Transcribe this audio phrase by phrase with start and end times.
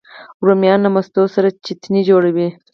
[0.45, 2.47] رومیان له مستو سره چټني جوړوي